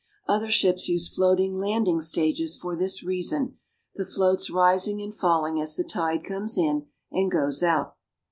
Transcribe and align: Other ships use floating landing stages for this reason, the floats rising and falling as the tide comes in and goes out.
Other 0.27 0.49
ships 0.49 0.87
use 0.89 1.07
floating 1.07 1.59
landing 1.59 2.01
stages 2.01 2.57
for 2.57 2.75
this 2.75 3.03
reason, 3.03 3.59
the 3.93 4.03
floats 4.03 4.49
rising 4.49 4.99
and 4.99 5.13
falling 5.13 5.61
as 5.61 5.75
the 5.75 5.83
tide 5.83 6.23
comes 6.23 6.57
in 6.57 6.87
and 7.11 7.29
goes 7.29 7.61
out. 7.61 7.95